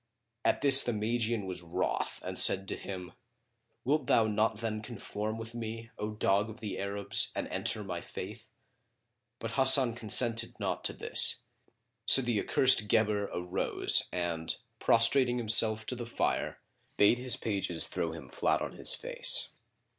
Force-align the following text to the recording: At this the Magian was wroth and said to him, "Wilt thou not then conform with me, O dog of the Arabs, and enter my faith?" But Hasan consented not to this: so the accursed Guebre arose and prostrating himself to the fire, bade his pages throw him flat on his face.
At 0.43 0.61
this 0.61 0.81
the 0.81 0.93
Magian 0.93 1.45
was 1.45 1.61
wroth 1.61 2.23
and 2.25 2.35
said 2.35 2.67
to 2.69 2.75
him, 2.75 3.13
"Wilt 3.85 4.07
thou 4.07 4.25
not 4.25 4.57
then 4.57 4.81
conform 4.81 5.37
with 5.37 5.53
me, 5.53 5.91
O 5.99 6.09
dog 6.09 6.49
of 6.49 6.59
the 6.59 6.79
Arabs, 6.79 7.31
and 7.35 7.47
enter 7.49 7.83
my 7.83 8.01
faith?" 8.01 8.49
But 9.37 9.51
Hasan 9.51 9.93
consented 9.93 10.59
not 10.59 10.83
to 10.85 10.93
this: 10.93 11.43
so 12.07 12.23
the 12.23 12.39
accursed 12.39 12.87
Guebre 12.87 13.25
arose 13.31 14.05
and 14.11 14.55
prostrating 14.79 15.37
himself 15.37 15.85
to 15.85 15.95
the 15.95 16.07
fire, 16.07 16.57
bade 16.97 17.19
his 17.19 17.37
pages 17.37 17.87
throw 17.87 18.11
him 18.11 18.27
flat 18.27 18.63
on 18.63 18.71
his 18.73 18.95
face. 18.95 19.49